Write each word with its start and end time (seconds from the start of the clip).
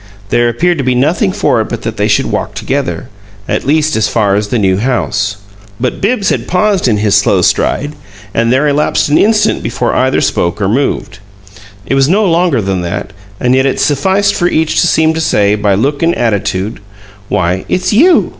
There 0.29 0.49
appeared 0.49 0.79
to 0.79 0.83
be 0.83 0.95
nothing 0.95 1.31
for 1.31 1.61
it 1.61 1.69
but 1.69 1.83
that 1.83 1.97
they 1.97 2.07
should 2.07 2.25
walk 2.31 2.55
together, 2.55 3.07
at 3.47 3.65
least 3.67 3.95
as 3.95 4.07
far 4.07 4.33
as 4.33 4.47
the 4.47 4.57
New 4.57 4.77
House. 4.77 5.37
But 5.79 6.01
Bibbs 6.01 6.29
had 6.29 6.47
paused 6.47 6.87
in 6.87 6.97
his 6.97 7.13
slow 7.13 7.43
stride, 7.43 7.93
and 8.33 8.51
there 8.51 8.67
elapsed 8.67 9.09
an 9.09 9.19
instant 9.19 9.61
before 9.61 9.93
either 9.93 10.19
spoke 10.19 10.59
or 10.59 10.67
moved 10.67 11.19
it 11.85 11.93
was 11.93 12.09
no 12.09 12.25
longer 12.25 12.63
than 12.63 12.81
that, 12.81 13.13
and 13.39 13.53
yet 13.53 13.67
it 13.67 13.79
sufficed 13.79 14.33
for 14.33 14.47
each 14.47 14.81
to 14.81 14.87
seem 14.87 15.13
to 15.13 15.21
say, 15.21 15.53
by 15.53 15.75
look 15.75 16.01
and 16.01 16.15
attitude, 16.15 16.79
"Why, 17.29 17.65
it's 17.69 17.93
YOU!" 17.93 18.29